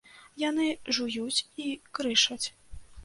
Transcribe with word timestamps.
Яны 0.43 0.65
жуюць 0.97 1.45
і 1.67 1.67
крышаць. 1.99 2.43